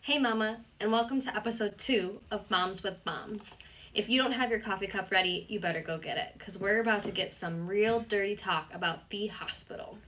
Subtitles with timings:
[0.00, 3.56] Hey mama, and welcome to episode 2 of Moms with Moms.
[3.92, 6.80] If you don't have your coffee cup ready, you better go get it because we're
[6.80, 9.98] about to get some real dirty talk about the hospital.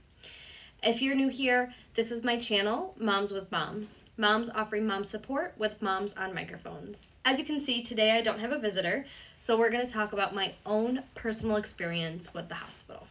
[0.81, 4.03] If you're new here, this is my channel, Moms with Moms.
[4.17, 7.01] Moms offering mom support with moms on microphones.
[7.23, 9.05] As you can see, today I don't have a visitor,
[9.39, 13.07] so we're to talk about my own personal experience with the hospital.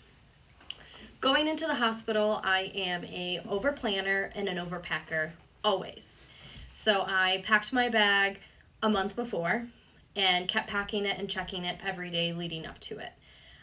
[1.24, 5.30] Going into the hospital, I am a overplanner and an overpacker,
[5.64, 6.26] always.
[6.74, 8.40] So I packed my bag
[8.82, 9.66] a month before
[10.14, 13.08] and kept packing it and checking it every day leading up to it.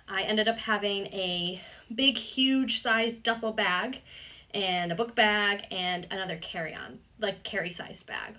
[0.09, 1.62] I ended up having a
[1.94, 4.00] big, huge sized duffel bag
[4.55, 8.38] and a book bag and another carry-on, like carry-sized bag.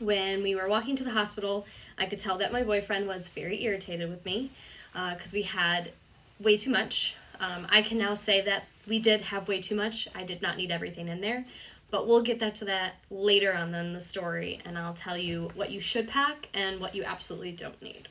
[0.00, 1.64] When we were walking to the hospital,
[1.96, 4.50] I could tell that my boyfriend was very irritated with me
[4.92, 5.92] because uh, we had
[6.38, 7.16] way too much.
[7.40, 10.08] Um, I can now say that we did have way too much.
[10.14, 11.44] I did not need everything in there,
[11.90, 15.50] but we'll get that to that later on in the story, and I'll tell you
[15.54, 18.08] what you should pack and what you absolutely don't need.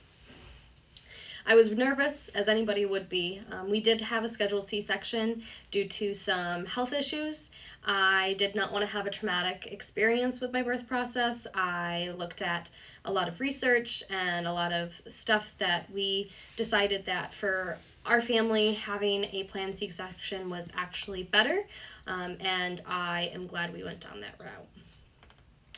[1.46, 3.42] I was nervous, as anybody would be.
[3.52, 7.52] Um, we did have a scheduled C-section due to some health issues.
[7.86, 11.48] I did not want to have a traumatic experience with my birth process.
[11.54, 12.70] I looked at
[13.06, 18.22] a lot of research and a lot of stuff that we decided that for our
[18.22, 21.64] family having a planned C-section was actually better
[22.08, 24.68] um, and I am glad we went down that route.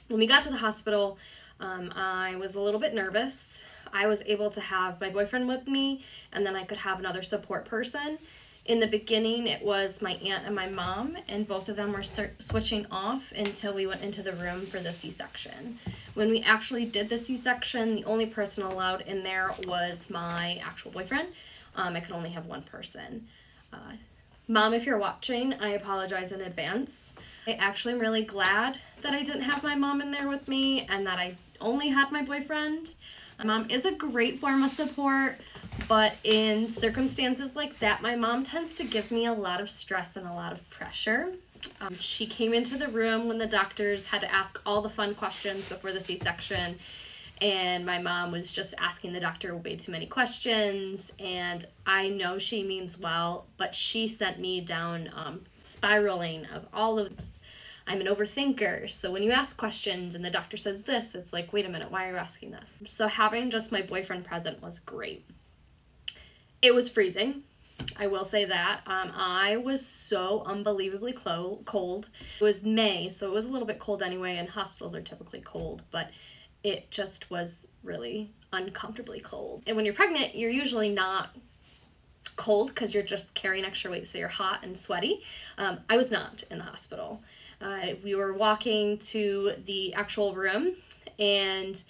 [0.07, 1.17] When we got to the hospital,
[1.59, 3.61] um, I was a little bit nervous.
[3.91, 7.23] I was able to have my boyfriend with me, and then I could have another
[7.23, 8.19] support person.
[8.65, 12.03] In the beginning, it was my aunt and my mom, and both of them were
[12.39, 15.79] switching off until we went into the room for the C-section.
[16.13, 20.91] When we actually did the C-section, the only person allowed in there was my actual
[20.91, 21.29] boyfriend.
[21.75, 23.27] Um, I could only have one person.
[23.71, 23.93] Uh,
[24.47, 27.13] Mom, if you're watching, I apologize in advance.
[27.45, 30.87] I actually am really glad that I didn't have my mom in there with me
[30.89, 32.95] and that I only had my boyfriend.
[33.37, 35.35] My mom is a great form of support,
[35.87, 40.15] but in circumstances like that, my mom tends to give me a lot of stress
[40.15, 41.33] and a lot of pressure.
[41.79, 45.13] Um, she came into the room when the doctors had to ask all the fun
[45.13, 46.79] questions before the C-section
[47.41, 52.37] and my mom was just asking the doctor way too many questions and i know
[52.37, 57.31] she means well but she sent me down um, spiraling of all of this
[57.87, 61.51] i'm an overthinker so when you ask questions and the doctor says this it's like
[61.53, 64.79] wait a minute why are you asking this so having just my boyfriend present was
[64.79, 65.25] great
[66.61, 67.43] it was freezing
[67.97, 68.81] I will say that.
[68.87, 72.09] Um, I was so unbelievably cold.
[72.39, 75.41] It was May, so it was a little bit cold anyway, and hospitals are typically
[75.41, 76.09] cold, but
[76.63, 79.63] it just was really uncomfortably cold.
[79.67, 81.35] And when you're pregnant, you're usually not
[82.35, 85.23] cold because you're just carrying extra weight, so you're hot and sweaty.
[85.57, 87.21] Um, I was not in the hospital.
[87.61, 90.75] Uh, we were walking to the actual room
[91.17, 91.81] and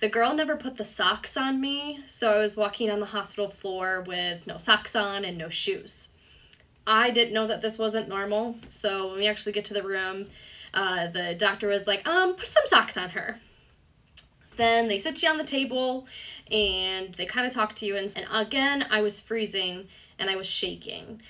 [0.00, 3.50] the girl never put the socks on me, so I was walking on the hospital
[3.50, 6.08] floor with no socks on and no shoes.
[6.86, 10.26] I didn't know that this wasn't normal, so when we actually get to the room,
[10.72, 13.38] uh, the doctor was like, um, put some socks on her.
[14.60, 16.06] Then they sit you on the table
[16.50, 17.96] and they kind of talk to you.
[17.96, 19.88] And, and again, I was freezing
[20.18, 21.22] and I was shaking.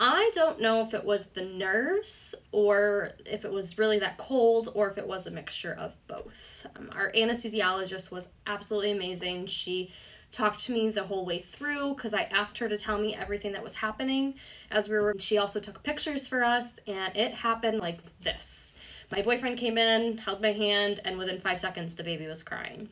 [0.00, 4.70] I don't know if it was the nerves or if it was really that cold
[4.74, 6.66] or if it was a mixture of both.
[6.74, 9.48] Um, our anesthesiologist was absolutely amazing.
[9.48, 9.92] She
[10.30, 13.52] talked to me the whole way through because I asked her to tell me everything
[13.52, 14.32] that was happening
[14.70, 15.14] as we were.
[15.18, 18.71] She also took pictures for us and it happened like this.
[19.12, 22.88] My boyfriend came in, held my hand, and within five seconds, the baby was crying.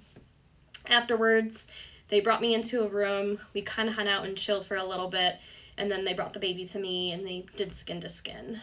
[0.87, 1.67] Afterwards,
[2.09, 3.39] they brought me into a room.
[3.55, 5.37] We kind of hung out and chilled for a little bit,
[5.79, 8.61] and then they brought the baby to me and they did skin to skin.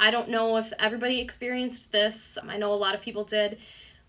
[0.00, 2.36] I don't know if everybody experienced this.
[2.42, 3.58] I know a lot of people did.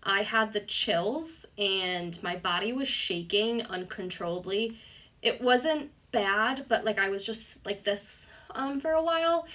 [0.02, 4.80] I had the chills and my body was shaking uncontrollably.
[5.22, 9.46] It wasn't bad, but like I was just like this um, for a while.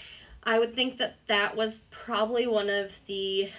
[0.48, 3.50] I would think that that was probably one of the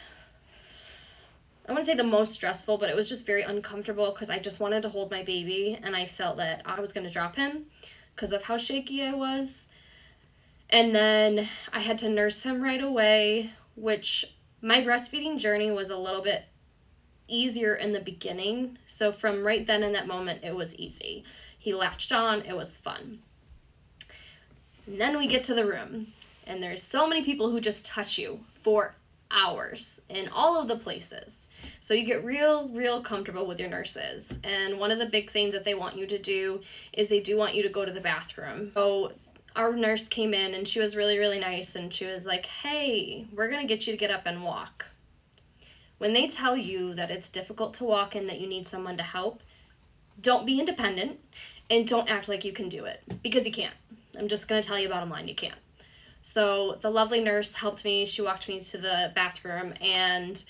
[1.68, 4.38] I want to say the most stressful, but it was just very uncomfortable because I
[4.38, 7.36] just wanted to hold my baby and I felt that I was going to drop
[7.36, 7.66] him
[8.14, 9.68] because of how shaky I was.
[10.70, 14.24] And then I had to nurse him right away, which
[14.62, 16.46] my breastfeeding journey was a little bit
[17.28, 18.78] easier in the beginning.
[18.86, 21.22] So from right then in that moment, it was easy.
[21.58, 23.18] He latched on, it was fun.
[24.86, 26.14] And then we get to the room
[26.48, 28.94] and there's so many people who just touch you for
[29.30, 31.36] hours in all of the places.
[31.80, 34.32] So you get real, real comfortable with your nurses.
[34.42, 36.60] And one of the big things that they want you to do
[36.92, 38.72] is they do want you to go to the bathroom.
[38.74, 39.12] So
[39.54, 43.26] our nurse came in and she was really, really nice and she was like, hey,
[43.34, 44.86] we're to get you to get up and walk.
[45.98, 49.02] When they tell you that it's difficult to walk and that you need someone to
[49.02, 49.42] help,
[50.20, 51.18] don't be independent
[51.70, 53.74] and don't act like you can do it because you can't.
[54.18, 55.58] I'm just to tell you bottom line, you can't.
[56.22, 58.06] So the lovely nurse helped me.
[58.06, 60.42] She walked me to the bathroom and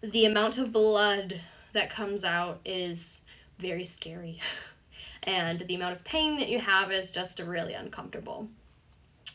[0.00, 1.40] the amount of blood
[1.72, 3.20] that comes out is
[3.58, 4.40] very scary.
[5.24, 8.48] and the amount of pain that you have is just really uncomfortable.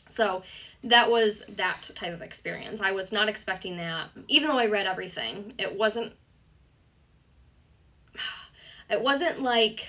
[0.08, 0.42] So
[0.84, 2.80] that was that type of experience.
[2.80, 4.10] I was not expecting that.
[4.28, 6.12] Even though I read everything, it wasn't
[8.90, 9.86] it wasn't like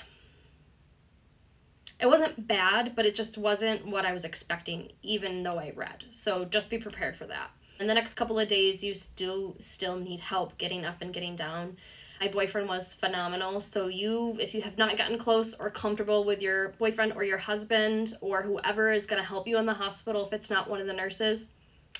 [2.00, 6.04] it wasn't bad, but it just wasn't what I was expecting even though I read.
[6.12, 7.50] So just be prepared for that.
[7.80, 11.36] In the next couple of days, you still still need help getting up and getting
[11.36, 11.78] down.
[12.22, 13.60] My boyfriend was phenomenal.
[13.60, 17.38] So you, if you have not gotten close or comfortable with your boyfriend or your
[17.38, 20.80] husband or whoever is going to help you in the hospital, if it's not one
[20.80, 21.46] of the nurses,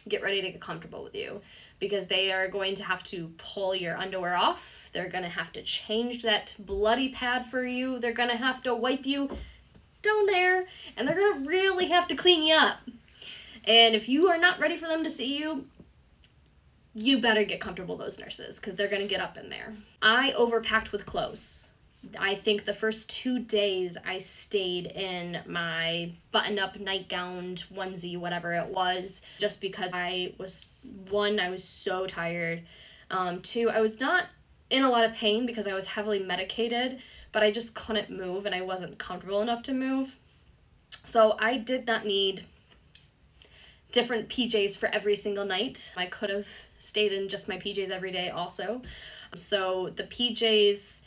[0.08, 1.42] get ready to get comfortable with you
[1.80, 4.64] because they are going to have to pull your underwear off.
[4.94, 8.00] They're going to have to change that bloody pad for you.
[8.00, 9.30] They're going to have to wipe you
[10.06, 10.66] down there
[10.96, 12.78] and they're to really have to clean you up.
[13.66, 15.66] And if you are not ready for them to see you,
[16.94, 19.74] you better get comfortable those nurses because they're to get up in there.
[20.02, 21.70] I overpacked with clothes.
[22.20, 28.54] I think the first two days I stayed in my button up nightgown, onesie, whatever
[28.54, 30.68] it was, just because I was
[31.10, 32.62] one, I was so tired.
[33.10, 34.26] Um, two, I was not
[34.70, 37.00] in a lot of pain because I was heavily medicated,
[37.36, 40.16] but I just couldn't move and I wasn't comfortable enough to move.
[41.04, 42.46] So I did not need
[43.92, 45.92] different PJs for every single night.
[45.98, 46.48] I could have
[46.80, 48.82] stayed in just my PJs every day also.
[49.36, 51.02] So the PJs,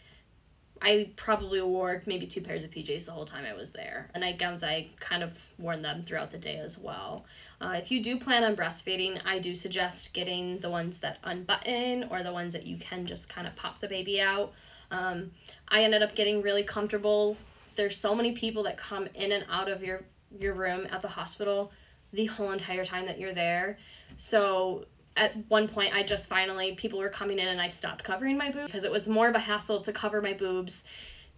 [0.82, 4.10] I probably wore maybe two pairs of PJs the whole time I was there.
[4.12, 7.24] The nightgowns, I kind of worn them throughout the day as well.
[7.58, 12.04] Uh, if you do plan on breastfeeding, I do suggest getting the ones that unbutton
[12.10, 14.52] or the ones that you can just kind of pop the baby out.
[14.90, 15.32] Um,
[15.68, 17.36] I ended up getting really comfortable.
[17.76, 20.02] There's so many people that come in and out of your,
[20.38, 21.72] your room at the hospital
[22.12, 23.78] the whole entire time that you're there.
[24.16, 24.86] So
[25.16, 28.50] at one point, I just finally, people were coming in and I stopped covering my
[28.50, 30.84] boobs because it was more of a hassle to cover my boobs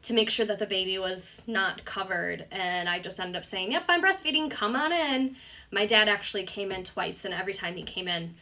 [0.03, 2.47] to make sure that the baby was not covered.
[2.51, 5.37] And I just ended up saying, Yep, I'm breastfeeding, come on in.
[5.73, 8.35] My dad actually came in twice, and every time he came in,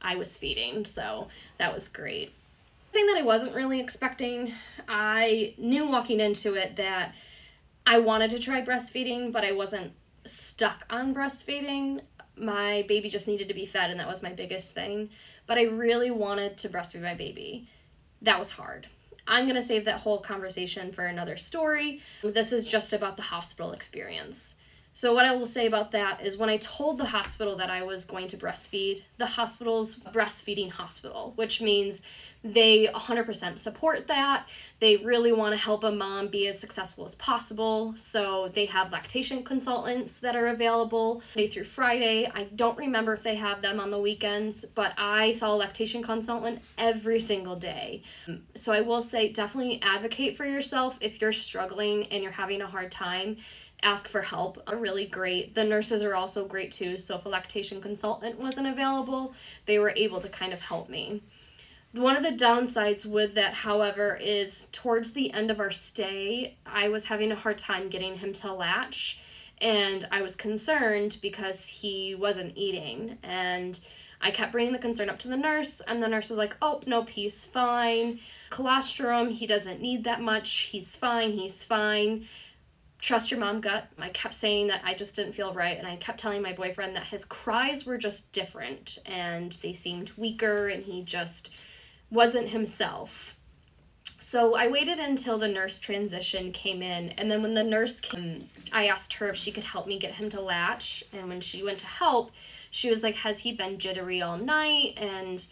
[0.00, 0.84] I was feeding.
[0.84, 1.28] So
[1.58, 2.32] that was great.
[2.92, 4.52] Thing that I wasn't really expecting,
[4.86, 7.14] I knew walking into it that
[7.86, 9.92] I wanted to try breastfeeding, but I wasn't
[10.26, 12.02] stuck on breastfeeding.
[12.36, 15.08] My baby just needed to be fed, and that was my biggest thing.
[15.46, 17.66] But I really wanted to breastfeed my baby.
[18.20, 18.88] That was hard.
[19.26, 22.02] I'm going to save that whole conversation for another story.
[22.22, 24.54] This is just about the hospital experience.
[24.94, 27.82] So, what I will say about that is when I told the hospital that I
[27.82, 32.02] was going to breastfeed, the hospital's breastfeeding hospital, which means
[32.44, 34.46] they 100% support that.
[34.80, 37.94] They really want to help a mom be as successful as possible.
[37.96, 42.28] So they have lactation consultants that are available Monday through Friday.
[42.34, 46.02] I don't remember if they have them on the weekends, but I saw a lactation
[46.02, 48.02] consultant every single day.
[48.26, 52.62] Um, so I will say definitely advocate for yourself if you're struggling and you're having
[52.62, 53.36] a hard time
[53.84, 55.56] ask for help are really great.
[55.56, 56.98] The nurses are also great too.
[56.98, 59.34] So if a lactation consultant wasn't available,
[59.66, 61.20] they were able to kind of help me.
[61.92, 66.88] One of the downsides with that, however, is towards the end of our stay, I
[66.88, 69.20] was having a hard time getting him to latch,
[69.60, 73.18] and I was concerned because he wasn't eating.
[73.22, 73.78] And
[74.22, 76.80] I kept bringing the concern up to the nurse, and the nurse was like, Oh,
[76.86, 78.20] nope, he's fine.
[78.48, 80.68] Colostrum, he doesn't need that much.
[80.70, 82.26] He's fine, he's fine.
[83.00, 83.84] Trust your mom gut.
[83.98, 86.96] I kept saying that I just didn't feel right, and I kept telling my boyfriend
[86.96, 91.52] that his cries were just different, and they seemed weaker, and he just
[92.12, 93.36] wasn't himself.
[94.18, 98.48] So I waited until the nurse transition came in, and then when the nurse came,
[98.70, 101.02] I asked her if she could help me get him to latch.
[101.12, 102.30] And when she went to help,
[102.70, 104.94] she was like, Has he been jittery all night?
[104.96, 105.44] And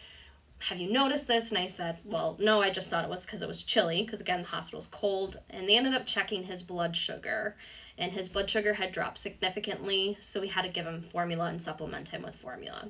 [0.59, 1.49] have you noticed this?
[1.49, 4.21] And I said, Well, no, I just thought it was because it was chilly, because
[4.21, 5.39] again, the hospital's cold.
[5.49, 7.55] And they ended up checking his blood sugar,
[7.97, 11.61] and his blood sugar had dropped significantly, so we had to give him formula and
[11.61, 12.89] supplement him with formula.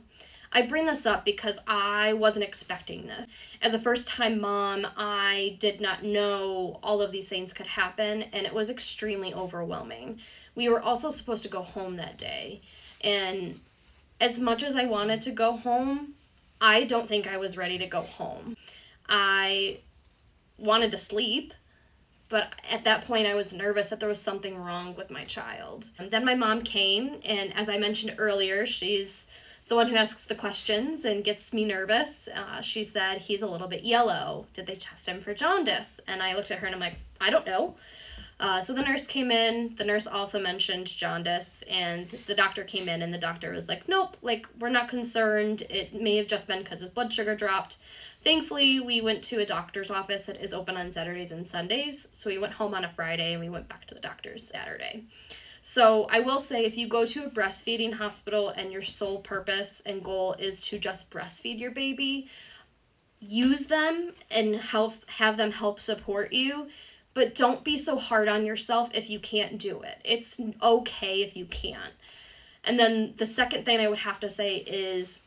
[0.54, 3.28] I bring this up because I wasn't expecting this.
[3.62, 8.24] As a first time mom, I did not know all of these things could happen,
[8.24, 10.20] and it was extremely overwhelming.
[10.56, 12.62] We were also supposed to go home that day,
[13.02, 13.60] and
[14.20, 16.16] as much as I wanted to go home,
[16.60, 18.56] I don't think I was ready to go home.
[19.08, 19.80] I
[20.58, 21.54] wanted to sleep,
[22.30, 25.90] but at that point I was nervous that there was something wrong with my child.
[25.98, 29.26] And then my mom came, and as I mentioned earlier, she's
[29.72, 32.28] the one who asks the questions and gets me nervous.
[32.28, 34.46] Uh, she said, He's a little bit yellow.
[34.54, 35.98] Did they test him for jaundice?
[36.10, 37.76] And I looked at her and I'm like, I don't know.
[38.38, 39.74] Uh, so the nurse came in.
[39.78, 43.88] The nurse also mentioned jaundice, and the doctor came in, and the doctor was like,
[43.88, 45.62] Nope, like, we're not concerned.
[45.70, 47.78] It may have just been because his blood sugar dropped.
[48.26, 52.10] Thankfully, we went to a doctor's office that is open on Saturdays and Sundays.
[52.12, 55.06] So we went home on a Friday and we went back to the doctor's Saturday.
[55.62, 59.82] So I will say if you go to a breastfeeding hospital and your sole purpose
[59.86, 62.28] and goal is to just breastfeed your baby,
[63.20, 66.68] use them and help have them help support you,
[67.14, 70.00] but don't be so hard on yourself if you can't do it.
[70.04, 71.94] It's okay if you can't.
[72.64, 75.22] And then the second thing I would have to say is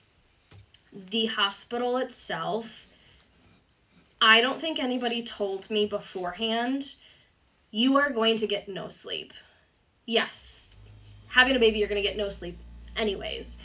[0.92, 2.86] the hospital itself,
[4.20, 6.94] I don't think anybody told me beforehand,
[7.70, 9.32] you are going to get no sleep.
[10.06, 10.66] Yes,
[11.28, 12.58] having a baby, you're going to get no sleep
[12.96, 13.56] anyways.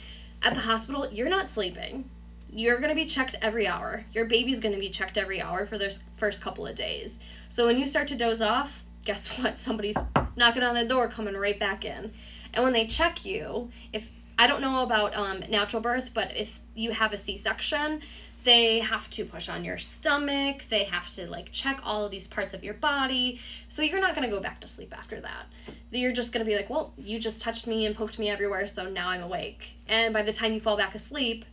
[0.42, 2.10] At the hospital, you're not sleeping.
[2.52, 4.06] You're going to be checked every hour.
[4.14, 7.20] Your baby's going to be checked every hour for their first couple of days.
[7.50, 9.60] So when you start to doze off, guess what?
[9.60, 9.98] Somebody's
[10.36, 12.14] knocking on the door, coming right back in.
[12.54, 16.50] And when they check you, if I don't know about um, natural birth, but if
[16.74, 18.02] you have a C-section,
[18.44, 20.64] they have to push on your stomach.
[20.70, 23.40] They have to like check all of these parts of your body.
[23.68, 25.46] So you're not going to go back to sleep after that.
[25.92, 28.68] You're just going to be like, well, you just touched me and poked me everywhere,
[28.68, 29.72] so now I'm awake.
[29.88, 31.46] And by the time you fall back asleep,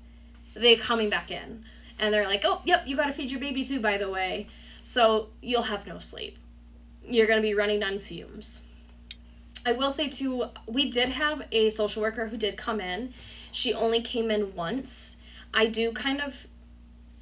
[0.54, 1.64] they're coming back in.
[1.98, 4.48] And they're like, oh, yep, you got to feed your baby too, by the way.
[4.82, 6.36] So you'll have no sleep.
[7.04, 8.62] You're going to be running on fumes.
[9.64, 13.12] I will say too, we did have a social worker who did come in.
[13.50, 15.16] She only came in once.
[15.52, 16.34] I do kind of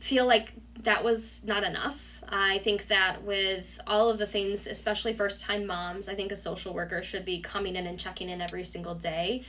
[0.05, 1.99] feel like that was not enough.
[2.29, 6.37] I think that with all of the things, especially first time moms, I think a
[6.37, 9.45] social worker should be coming in and checking in every single day.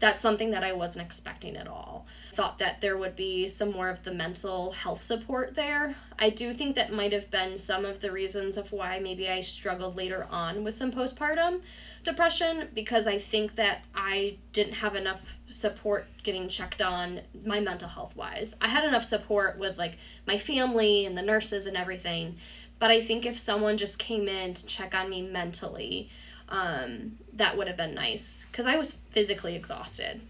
[0.00, 2.06] That's something that I wasn't expecting at all.
[2.34, 5.94] Thought that there would be some more of the mental health support there.
[6.18, 9.42] I do think that might have been some of the reasons of why maybe I
[9.42, 11.60] struggled later on with some postpartum
[12.02, 17.88] depression because I think that I didn't have enough support getting checked on my mental
[17.88, 18.54] health wise.
[18.60, 22.36] I had enough support with like my family and the nurses and everything,
[22.78, 26.10] but I think if someone just came in to check on me mentally,
[26.50, 30.20] um, that would have been nice because I was physically exhausted.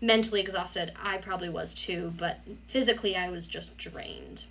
[0.00, 4.44] Mentally exhausted, I probably was too, but physically, I was just drained.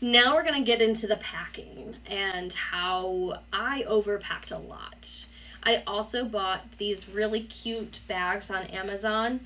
[0.00, 5.26] Now we're going to get into the packing and how I overpacked a lot.
[5.62, 9.40] I also bought these really cute bags on Amazon.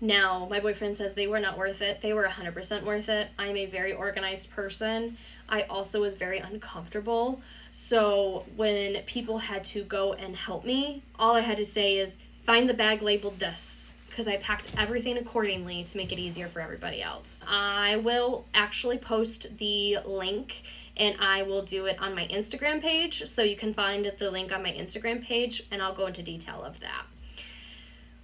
[0.00, 2.00] Now, my boyfriend says they were not worth it.
[2.00, 3.28] They were 100% worth it.
[3.38, 5.16] I'm a very organized person.
[5.48, 7.40] I also was very uncomfortable.
[7.72, 12.16] So, when people had to go and help me, all I had to say is
[12.46, 16.60] find the bag labeled this because I packed everything accordingly to make it easier for
[16.60, 17.42] everybody else.
[17.48, 20.62] I will actually post the link
[20.96, 23.26] and I will do it on my Instagram page.
[23.26, 26.62] So you can find the link on my Instagram page and I'll go into detail
[26.62, 27.06] of that.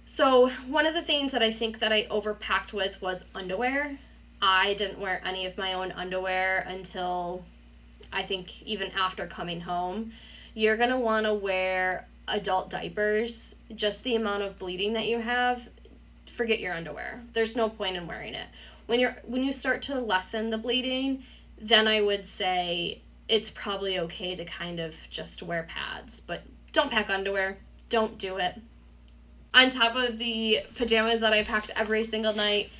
[0.05, 3.97] So one of the things that I think that I overpacked with was underwear.
[4.41, 7.43] I didn't wear any of my own underwear until
[8.11, 10.13] I think even after coming home.
[10.53, 13.55] You're going to want to wear adult diapers.
[13.75, 15.69] Just the amount of bleeding that you have,
[16.35, 17.21] forget your underwear.
[17.33, 18.47] There's no point in wearing it.
[18.87, 21.23] When you're when you start to lessen the bleeding,
[21.61, 26.41] then I would say it's probably okay to kind of just wear pads, but
[26.73, 27.57] don't pack underwear.
[27.89, 28.59] Don't do it.
[29.53, 32.71] On top of the pajamas that I packed every single night,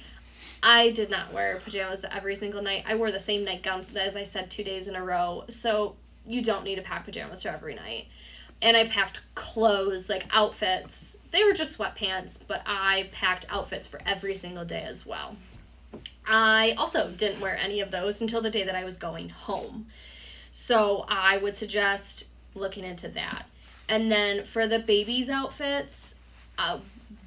[0.64, 2.84] I did not wear pajamas every single night.
[2.88, 5.46] I wore the same nightgown, as I said, two days in a row.
[5.50, 8.08] So you don't need to pack pajamas for every night.
[8.62, 11.18] And I packed clothes, like outfits.
[11.32, 15.36] They were just sweatpants, but I packed outfits for every single day as well.
[16.28, 19.88] I also didn't wear any of those until the day that I was going home.
[20.52, 23.48] So I would suggest looking into that.
[23.90, 26.16] And then for the baby's outfits,
[26.58, 26.80] uh,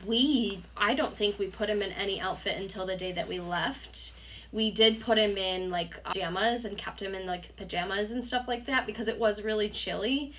[0.07, 3.41] we, I don't think we put him in any outfit until the day that we
[3.41, 4.13] left.
[4.53, 8.47] We did put him in like pajamas and kept him in like pajamas and stuff
[8.47, 10.33] like that because it was really chilly.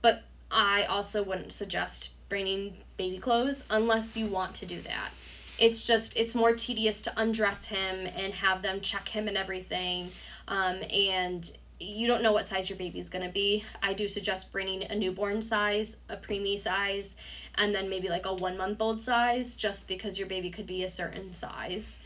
[0.00, 5.10] But I also wouldn't suggest bringing baby clothes unless you want to do that
[5.58, 10.10] it's just it's more tedious to undress him and have them check him and everything
[10.46, 14.50] um, and you don't know what size your baby's going to be i do suggest
[14.52, 17.10] bringing a newborn size a preemie size
[17.54, 20.82] and then maybe like a one month old size just because your baby could be
[20.84, 21.98] a certain size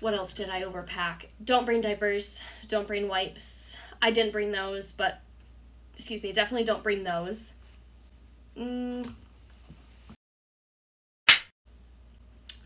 [0.00, 3.64] what else did i overpack don't bring diapers don't bring wipes
[4.04, 5.18] I didn't bring those, but
[5.96, 7.54] excuse me, definitely don't bring those.
[8.54, 9.14] Mm.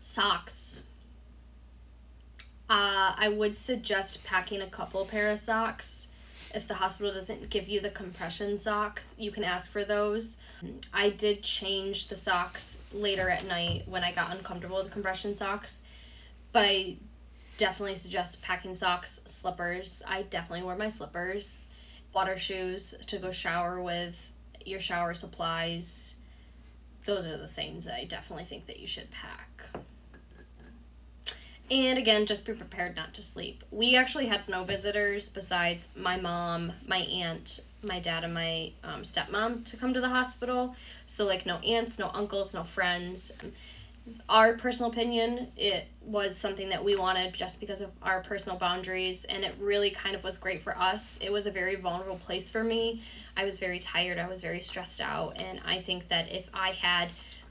[0.01, 0.81] Socks.
[2.69, 6.07] Uh, I would suggest packing a couple pair of socks.
[6.53, 10.37] If the hospital doesn't give you the compression socks, you can ask for those.
[10.93, 15.81] I did change the socks later at night when I got uncomfortable with compression socks,
[16.51, 16.97] but I
[17.57, 20.01] definitely suggest packing socks, slippers.
[20.07, 21.57] I definitely wear my slippers,
[22.13, 24.15] water shoes to go shower with,
[24.65, 26.15] your shower supplies.
[27.05, 29.48] Those are the things I definitely think that you should pack.
[31.71, 33.63] And again, just be prepared not to sleep.
[33.69, 39.03] We actually had no visitors besides my mom, my aunt, my dad, and my um,
[39.03, 40.75] stepmom to come to the hospital.
[41.05, 43.31] So, like, no aunts, no uncles, no friends.
[44.27, 49.23] Our personal opinion, it was something that we wanted just because of our personal boundaries,
[49.25, 51.19] and it really kind of was great for us.
[51.21, 53.03] It was a very vulnerable place for me.
[53.37, 56.71] I was very tired, I was very stressed out, and I think that if I
[56.71, 57.09] had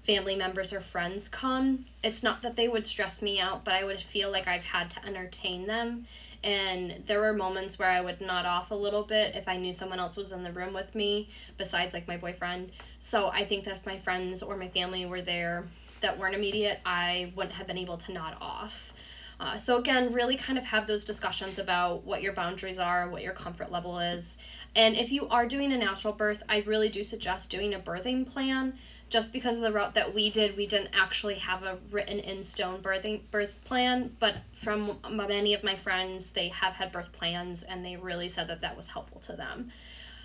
[0.08, 3.84] family members or friends come, it's not that they would stress me out, but I
[3.84, 6.06] would feel like I've had to entertain them.
[6.42, 9.70] And there were moments where I would nod off a little bit if I knew
[9.70, 12.70] someone else was in the room with me, besides like my boyfriend.
[13.00, 15.68] So I think that if my friends or my family were there
[16.00, 18.94] that weren't immediate, I wouldn't have been able to nod off.
[19.38, 23.22] Uh, so again, really kind of have those discussions about what your boundaries are, what
[23.22, 24.38] your comfort level is.
[24.74, 28.26] And if you are doing a natural birth, I really do suggest doing a birthing
[28.26, 32.18] plan just because of the route that we did, we didn't actually have a written
[32.18, 34.14] in stone birthing birth plan.
[34.20, 38.48] But from many of my friends, they have had birth plans, and they really said
[38.48, 39.72] that that was helpful to them.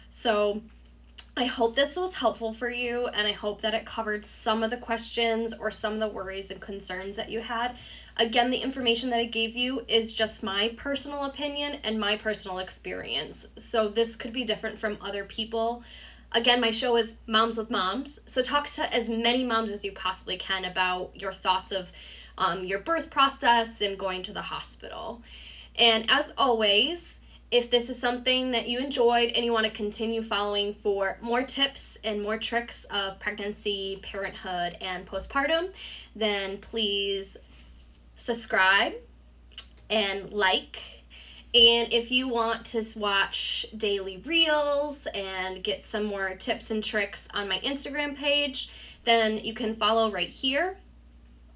[0.09, 0.61] So
[1.35, 4.69] I hope this was helpful for you, and I hope that it covered some of
[4.69, 7.75] the questions or some of the worries and concerns that you had.
[8.17, 12.59] Again, the information that I gave you is just my personal opinion and my personal
[12.59, 13.47] experience.
[13.57, 15.83] So this could be different from other people.
[16.33, 18.19] Again, my show is Moms with Moms.
[18.25, 21.87] So talk to as many moms as you possibly can about your thoughts of
[22.39, 25.21] um, your birth process and going to the hospital.
[25.75, 27.13] And as always,
[27.51, 31.43] if this is something that you enjoyed and you want to continue following for more
[31.43, 35.69] tips and more tricks of pregnancy, parenthood, and postpartum,
[36.15, 37.37] then please
[38.15, 38.93] subscribe
[39.91, 40.79] and like
[41.55, 47.27] and if you want to watch daily reels and get some more tips and tricks
[47.33, 48.71] on my Instagram page,
[49.05, 50.77] then you can follow right here.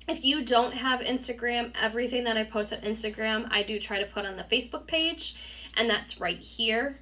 [0.08, 4.06] If you don't have Instagram, everything that I post on Instagram, I do try to
[4.06, 5.36] put on the Facebook page,
[5.76, 7.00] and that's right here.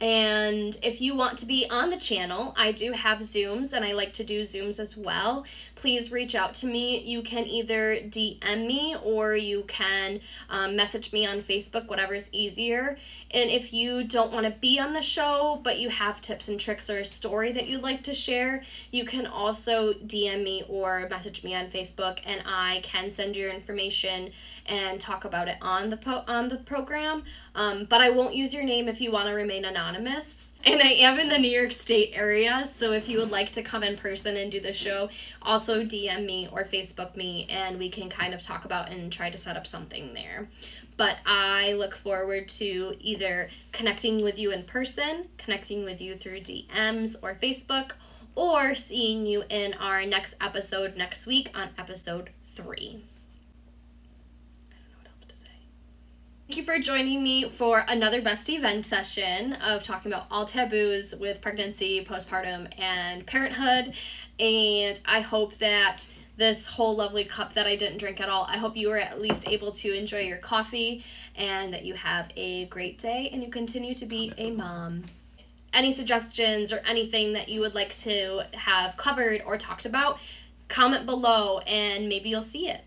[0.00, 3.92] And if you want to be on the channel, I do have Zooms and I
[3.92, 5.44] like to do Zooms as well.
[5.74, 7.00] Please reach out to me.
[7.00, 12.28] You can either DM me or you can um, message me on Facebook, whatever is
[12.32, 12.96] easier.
[13.30, 16.58] And if you don't want to be on the show, but you have tips and
[16.58, 21.06] tricks or a story that you'd like to share, you can also DM me or
[21.10, 24.32] message me on Facebook and I can send your information
[24.64, 27.24] and talk about it on the po- on the program.
[27.54, 30.48] Um, but I won't use your name if you want to remain anonymous.
[30.64, 33.62] And I am in the New York State area, so if you would like to
[33.62, 35.08] come in person and do the show,
[35.40, 39.30] also DM me or Facebook me, and we can kind of talk about and try
[39.30, 40.48] to set up something there.
[40.98, 46.40] But I look forward to either connecting with you in person, connecting with you through
[46.40, 47.92] DMs or Facebook,
[48.34, 53.04] or seeing you in our next episode next week on episode three.
[56.48, 61.14] Thank you for joining me for another Best Event session of talking about all taboos
[61.14, 63.92] with pregnancy, postpartum, and parenthood.
[64.40, 66.08] And I hope that
[66.38, 69.20] this whole lovely cup that I didn't drink at all, I hope you were at
[69.20, 73.50] least able to enjoy your coffee and that you have a great day and you
[73.50, 75.04] continue to be a mom.
[75.72, 80.20] Any suggestions or anything that you would like to have covered or talked about,
[80.68, 82.82] comment below and maybe you'll see it.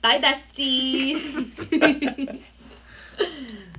[0.00, 1.30] Bye, besties.